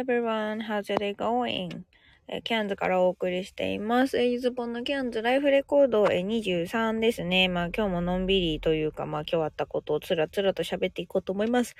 [0.00, 1.82] everyone, how's your day going?
[2.26, 4.18] えキャンズからお送りしています。
[4.18, 7.48] えゆずぽんのキャンズライフレコードえ23ですね。
[7.48, 11.76] まあ今日ものんびりというか、まあ今日あったことをつらつらと喋っていこうと思います。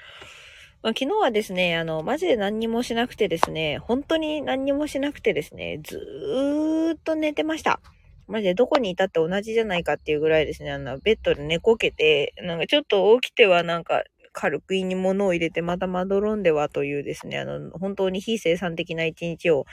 [0.82, 7.80] まあ昨日はですね、あの、マジで何にもしなくてですね、本当に何にもしなくてですね、ずーっと寝てました。
[8.26, 14.02] マジでどこにいたって同じじゃないかっていうぐらいですね、あの、ベッドで寝こけて、なんかちょっと起きてはなんか
[14.32, 19.64] 軽く胃に物を入れてまたまどろんではというですね、あの、本当に非生産的な一日を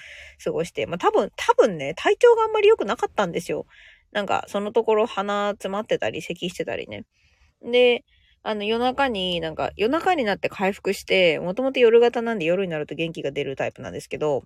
[0.44, 3.66] 過ごして、まあ多分、多分ね、体調があんまり良くなかったんですよ。
[4.12, 7.06] なんか、そのところ鼻詰まってたり、咳してたりね。
[7.64, 8.04] で、
[8.44, 14.44] あの、夜中に、なんか、夜中になって回復して、もともと夜型なんで夜になると元気が出るタイプなんですけど、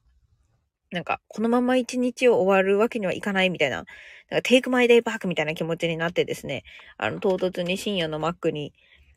[0.92, 6.64] なんか、このまま一日を終わるわけにはいかないみたいな、なんか、テイクマイデイバークみたいな気持ちになってですね、
[6.98, 8.74] あの、唐突に深夜のマックに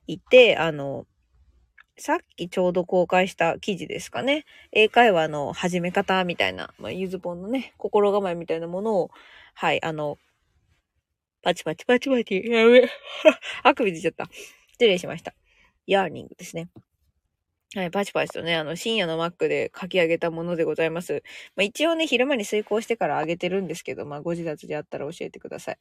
[0.07, 1.07] いて、あの、
[1.97, 4.45] さっきちょうど公開した記事ですかね。
[4.73, 9.11] 英会話の始め方みたいな、まあ、ゆずぽんのね、心構えみたいなものを、
[9.55, 10.19] はい、あの、
[11.43, 12.89] パチパチパチパチ、やべ。
[13.63, 14.29] あくび出ちゃった。
[14.73, 15.35] 失礼しました。
[15.87, 16.69] ヤーニングですね。
[17.75, 21.25] はい、パチパチとね、あの、深夜のマックで書き上げたものでございます。
[21.57, 25.79] まあ、一応ね、昼間に遂行してからあげてるんですけど、まあ、ご自立であったら教えてください。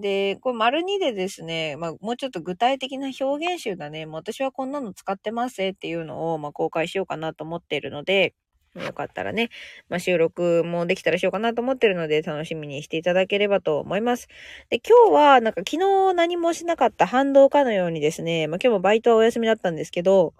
[0.00, 8.34] で、これ、丸2でですね、まあ、もうちょっと具体的な表現集だね、もう私はこんなの使ってますっていうのを、まあ、公開しようかなと思っているので、
[8.76, 9.50] よかったらね、
[9.88, 14.28] まあ、収録もできたらしようかなと思ってるので、楽しみにしていただければと思います。
[14.70, 20.34] で、今日は、なんか昨日何もしなかった反動かのようにですね、まあ、今日もバイトはお休みだったんですけど、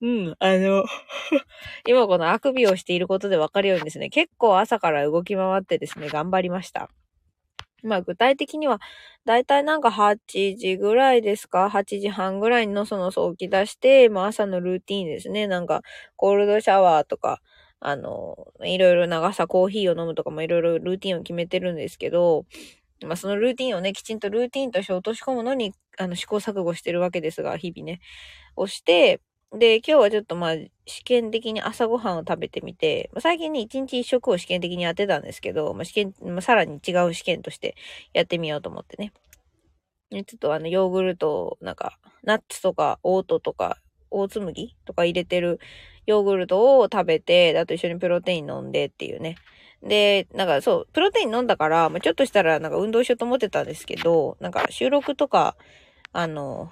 [0.00, 0.84] うん、あの
[1.86, 6.88] 今このあくびをしていることでわかるようにですね、結構朝から動き回ってですね、頑張りました。
[7.82, 8.80] まあ具体的には、
[9.24, 15.46] だいたいなんか8時ぐらいですか ?8 時半ぐらいにのそのそ起き出して、まあ朝のルーティーンですね。
[15.46, 15.82] なんか
[16.16, 17.40] コールドシャワーとか、
[17.80, 22.46] あの、いろいろ長さコーヒーを飲むとかもいろいろルーティンを決めてるんですけど、
[23.06, 28.00] まあそのルーティンをね、きちんとルーティンとして落とし込むのに、あの試行錯誤してるわけですが、日々ね、
[28.56, 29.20] 押して、
[29.52, 30.54] で、今日はちょっとまあ、
[30.86, 37.74] 試験的に朝ごはんを食べてみて、まあ、最近ね、一日一食を試験的にやってたんですけど、まあ、試験、まあ、さらに違う試験として
[38.12, 39.12] やってみようと思ってね。
[40.10, 43.78] ちょっとあの、ヨーグルト、なんか、ナッツとか、オートとか、
[44.10, 45.60] オーツ麦とか入れてる
[46.06, 49.36] ヨーグルトを食べて、あと一緒にプロテイン飲んでっていうね。
[49.82, 55.56] で、なんかそう、プロテイン飲んだから、まあ、ちょっとしたらなんか運動しようと思ってたんですけど、なんか収録とか、
[56.12, 56.70] あの、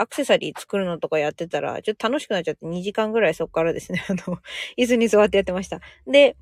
[0.00, 4.38] アクセサリー作るのとかやってたら、ちょっと楽しくなっちゃって2時間ぐらいそっからですね、 あの、
[4.78, 5.80] 椅子に座ってやってました。
[6.06, 6.36] で、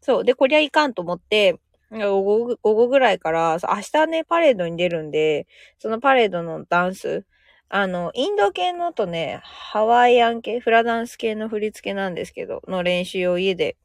[0.00, 0.24] そう。
[0.24, 1.58] で、こりゃいかんと思って、
[1.90, 5.46] 午後午後ぐらいから、明日ね、パレードに出るんで、
[5.78, 7.24] そのパレードのダンス、
[7.68, 13.76] あの、インド系のとね、ハワイアン系、フラダンス系の振り付けなんですけど、の練習を家で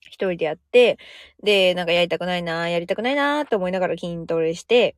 [0.00, 0.98] 一人でやって、
[1.42, 4.96] で、なんかやりたくないなやりたくないなって思いながら筋トレして、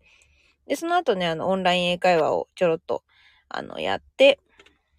[0.66, 3.02] で、その後ね、あの、オンライン英会話をちょろっと、
[3.48, 4.38] あの、やって、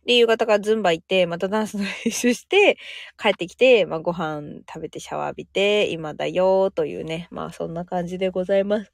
[0.06, 2.78] で、夕方からズンバ行って、またダンスの練習して、
[3.18, 8.92] 帰ってきて、まあ、ご飯食べてシャワー浴びて、今だよというね、まあ、そんな感じでございます。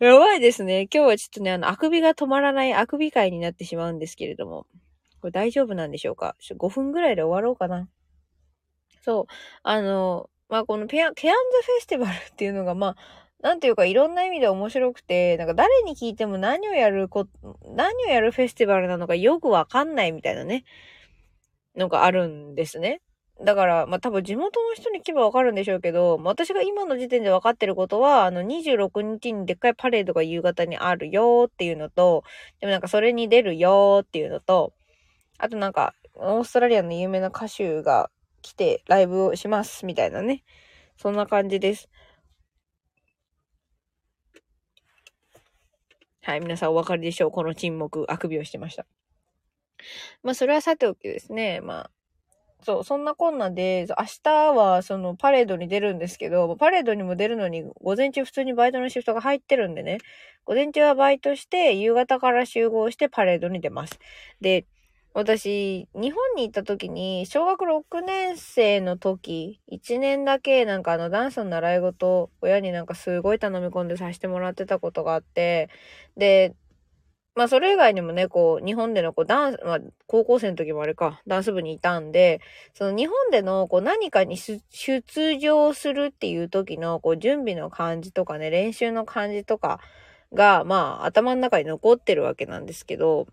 [0.00, 0.88] やばいですね。
[0.92, 4.66] 今日はちょっとね、あの、あくびが止まらないあくび会になってしまうんですけれども、
[5.20, 6.34] これ大丈夫なんでしょうか？
[6.40, 7.86] ちょ ?5 分ぐらいで終わろうかな。
[9.02, 9.32] そう。
[9.62, 17.26] あの、まあ、このペア、ケアンズフェスティバルっていうのが、まあ、なんていうかいろんな意味で面白くて、なんか誰に聞いても何をやるこ、
[17.74, 20.64] 何をやるフェスティバルなのかよくわかんないみたいなね、
[21.76, 23.00] のがあるんですね。
[23.42, 32.22] だから、まあ、多分地元の人に聞けばわかるんでしょうけど、私が今の時点で分かってることは、あの、26日にでっかいパレードが夕方にあるよっていうのと、
[32.60, 34.74] でもなんかそれに出るよっていうのと、
[35.38, 38.10] あとなんか、オーストラリアの有名な歌手が
[38.42, 40.44] 来てライブをしますみたいなね。
[40.98, 41.88] そんな感じです。
[46.30, 48.86] はい、皆さんお分かりでしょうこの沈黙、あくびをしてました。
[50.22, 51.60] まあ、それはさておきですね。
[51.60, 51.90] まあ、
[52.62, 59.98] そう、そんなこんなで、明日はそのパレードに出るんですけど、パレードにも出るのに、午前中普通にバイトのシフトが入ってるんでね、
[60.44, 63.98] 午前中はバイトして、夕方から集合してパレードに出ます。
[64.40, 64.66] で、
[65.12, 75.68] 私、日本に行った時に、小学6年生の時、1年だけなんかあのダンスの習い事、親になんかすごい頼み込んでさせてもらってたことがあって、
[76.16, 76.54] で、
[77.34, 82.40] まあそれ以外にもね、こう、日本でのこうダンス、まあ高校生の時もあれか、ダンス部にいたんで、
[82.74, 84.62] その日本でのこう何かに出
[85.38, 89.80] 場するっていう時のこう準備の感じとかね、練習の感じとか
[90.32, 93.26] が、まあ頭の中に残ってるわけなんですけど、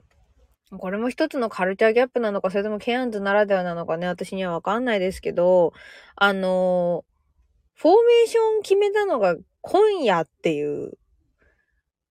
[0.72, 5.74] これも一つのカルチャーギャップなのか、それともケアンズならではなのかね、私にはわかんないですけど、
[6.16, 7.06] あの
[7.76, 10.94] フォーメーション決めたのが今夜っていう、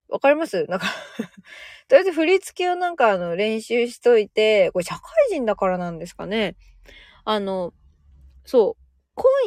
[0.08, 0.64] わかります？
[0.69, 0.87] なんか
[1.88, 6.56] とりあえず振り付けをなんかあの練習しといて、これ社会人だからなんですかね。
[7.25, 7.75] あの、
[8.44, 8.82] そう。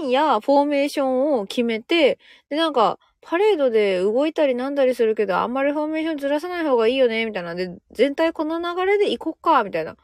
[0.02, 2.20] 今夜フォーメーションを決めて、
[2.50, 7.54] でなんか、パレードで動いたりなんだりするけど、あんまりフォーメーションずらさない方がいいよね、みたいな。
[7.56, 9.98] で、全体この流れで行こっか、みたいな。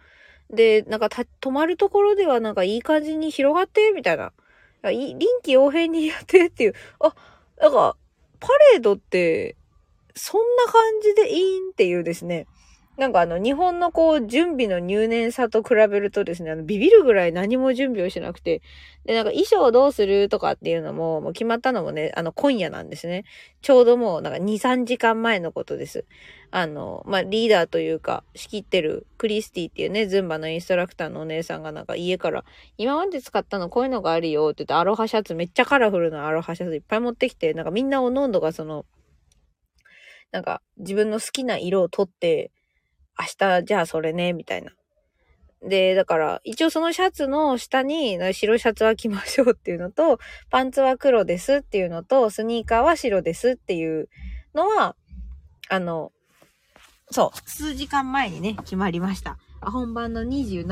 [0.50, 4.34] で、なんか止まるところではなんかいい感じに広がって、みたいな。
[4.84, 6.74] 臨機応変にやってっていう。
[7.00, 7.16] あ、
[7.60, 7.98] なんか、
[8.40, 9.56] パレードって、
[10.14, 12.46] そんな感じでいいんっていうですね。
[12.98, 18.62] なんかあの、日本のこう、準備の入念さと比べるとですね、あの、ビビるぐらい何も準備をしなくて、
[19.04, 23.26] で、なんか衣装どうするとかっていうのも、もう決まったのもね、あの、今夜なんですね。
[23.62, 26.06] ちょうどもう、なんか2、3時間前のことです。
[26.52, 32.46] あの、まあ、リーダーというか、仕切ってるクリスティっていうね、ズンバのインストラクターのお姉さんがなんか家から、
[32.78, 38.86] 今まで使ったのこういうのがあるよって言って、アロハシャツ、めっちゃカラフルなアロハシャツいっぱい持ってきて、なんかみんなおのおのがその、
[40.32, 42.52] なんか自分の好きな色を取って、
[43.20, 44.72] 明日じゃあそれね、みたいな。
[45.62, 50.20] で、だから、一応そのシャツの下に白シャツは着ましょうっていうのと、
[50.50, 54.10] パンツは黒ですっていうのと、スニーカーは白ですっていう
[54.54, 54.96] のは、
[55.70, 56.12] あの、
[57.12, 59.38] そう、数時間前にね、決まりました。
[59.72, 60.66] 本番の27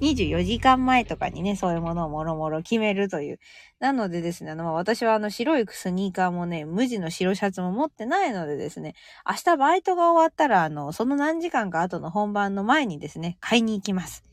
[0.00, 3.38] 24 時間前とかにね、そういうものをもろもろ決めるという。
[3.80, 8.94] なのでですね、あの、私はあの、白いスニーカーもね、無地の白シャツも持ってないのでですね、
[9.28, 14.24] 明日バイトが終わったら、あの、その何時間か後の本番の前にですね、買いに行きます。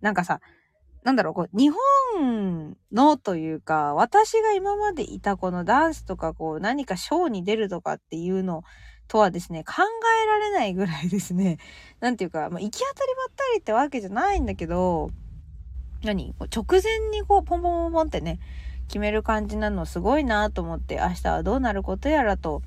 [0.00, 0.40] なんかさ、
[1.04, 1.70] なんだろう、こう、日
[2.14, 8.62] 本のというか、私が今までいたこのダンスとか、こう、何かショーに出るとかっていうのを
[9.08, 11.58] とはですね、考えられないぐらいですね、
[12.00, 15.10] なんていうか、まあ、行き当たりばったりってわけじゃないんだけど、
[16.02, 16.34] 何？
[16.38, 18.40] 直前にこう、ポンポンポンポンってね、
[18.88, 22.62] 決める感じなのすごいなと思って、明日はどうなることやらと、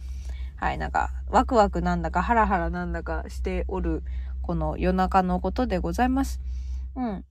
[0.56, 4.04] はい、なんか、ワクワクなんだか、ハラハラなんだかしておる、
[4.42, 6.40] この夜中のことでございます。
[6.96, 7.26] うん。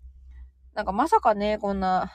[0.74, 2.12] なんかまさかね、こんな、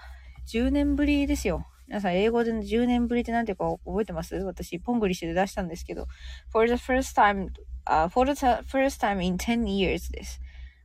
[0.47, 1.65] 10年ぶりですよ。
[1.89, 4.35] 皆さん、英語で10年ぶりって何ていうか覚えてます？
[4.35, 6.05] 私、ポングリッシュで出したんですけど、
[6.53, 7.47] for the first time,
[7.87, 8.39] uh, for the
[8.69, 10.39] first time in 10 years です。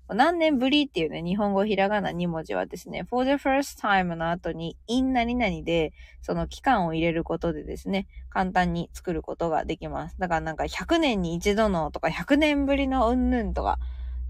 [0.09, 5.93] 何年ぶりっていうね、日本語ひらがな2文字はですね、for the first time の後に in 何々で、
[6.23, 10.17] その期間を入れることでですね、簡単に作ることができます。
[10.19, 13.79] だからなんか100年に一度のとか100年ぶりのうんぬんとか、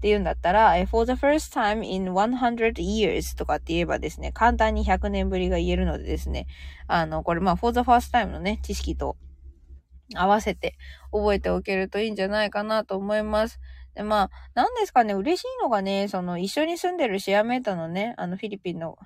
[0.05, 6.45] って言うんだったら、for the first time in 100 years とかって言えばですね、簡単に100年ぶりが言えるのでですね、
[6.87, 9.17] あの、これまあ for the first time のね、知識と
[10.13, 10.75] 合わせて
[11.11, 13.59] 覚えておけるといいんじゃないかなと思います。
[13.95, 18.99] で、まあ、なんですかね、嬉しいのがね、その一緒に住んでるシェアメーターのね、あのフィリピンの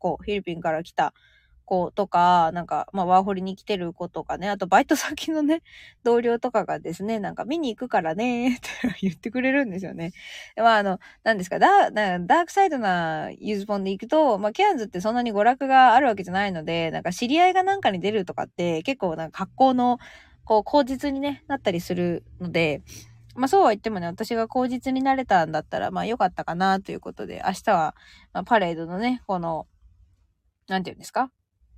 [0.00, 1.14] 子、フィリピンから来た
[1.66, 5.62] 子とか、なんか、まあ、ワーホリに来てる子とかね、あとバイト先のね、
[6.04, 8.68] 同僚とかがですね、なんか見に行くからね、って
[9.02, 10.12] 言ってくれるんですよね。
[10.56, 19.98] まあ、あの、なんですか、ダダークサイドなユーズポンで行くと、まあ、ケアンズってそんなに娯楽があるわけじゃないので、なんか知り合いがなんかに出るとかって、結構なんか格好の、
[20.44, 22.82] こう、口実にね、なったりするので、
[23.36, 27.94] まあそうは言ってもね、私が口実になれたんだったら、まあ良かったかなということで、明日は、
[28.32, 29.66] まあ、パレードのね、この、
[30.68, 31.30] なんて言うんですか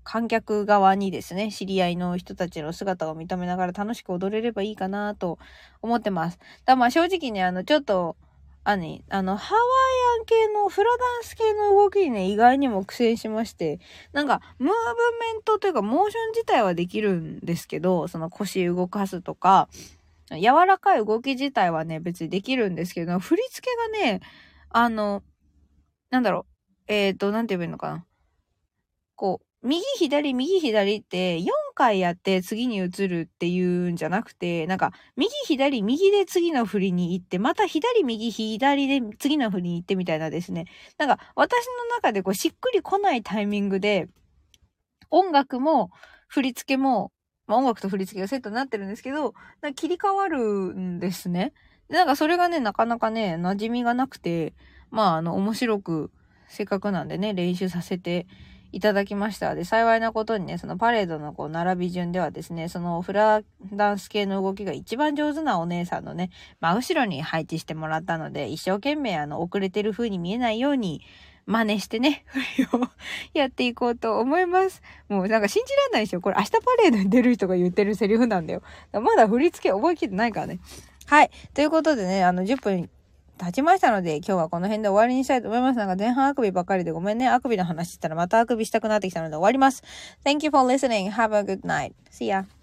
[0.04, 5.38] 観客側にですね、知り合いの人たちの姿を認めながら楽しく踊れればいいかなと
[5.82, 6.38] 思ってます。
[6.64, 8.16] だまあ正直ね、あの、ちょっと、
[8.64, 9.64] あの、ねあの、ハワイ
[10.20, 13.80] アン系のフラダンス系の動きにね、意外にも苦戦しまして、
[14.12, 19.68] なんか、ムーブメントというか、モーション自体はできるんですけど、その腰動かすとか、
[20.30, 24.20] 柔らかい動き自体はね、別にできるんですけど、振り付けがね、
[24.70, 25.22] あの、
[26.10, 28.04] なんだろう、えっ、ー、と、なんて言えばいいのかな。
[29.16, 40.66] こう、右左右左って4回やって次に移るっていうんじゃなくて、なんか右左右で次の振りに行って、また左右左で次の振りに行ってみたいなですね。
[40.96, 44.08] なんか私の中でこうしっくり来ないタイミングで、
[45.10, 45.90] 音楽も
[46.28, 47.10] 振り付けも、
[47.46, 49.34] まあ、音楽と振り付けがセットになってるんですけど、
[49.74, 51.52] 切り替わるんですね。
[51.88, 54.54] なんかそれがね、なかなかね、馴染みがなくて、
[54.90, 56.10] まああの面白く、
[56.48, 58.26] せっかくなんでね、練習させて
[58.72, 59.54] いただきました。
[59.54, 71.02] で、幸いなことにね、そのパレードのこう、並び順ではですね、そのフラダンス系の動きが一番上手なお姉さんのね、真後ろに配置してもらったので、一生懸命あの、遅れてる風に見えないように、
[71.46, 72.88] 真似してね、振りを
[73.32, 74.82] やっていこうと思います。
[75.08, 78.62] もうなんか信じられないでしょこれ明日パレードに出る人が言ってるセリフなんだよ。
[78.92, 80.60] だまだ振り付け覚えきってないからね。
[81.06, 81.30] はい。
[81.54, 82.90] ということでね、あの、10分
[83.38, 85.78] 経ちましたので、今日はこの辺で終わりにしたいと思います。
[85.78, 87.28] なんか前半あくびばっかりでごめんね。
[87.28, 89.82] あくびの話したらまたあくびしたくなってきたので終わります。
[90.24, 91.10] Thank you for listening.
[91.10, 91.92] Have a good night.
[92.10, 92.57] See ya.